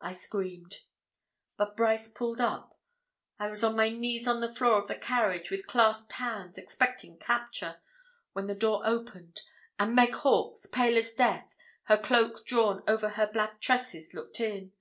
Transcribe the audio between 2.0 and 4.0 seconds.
pulled up. I was on my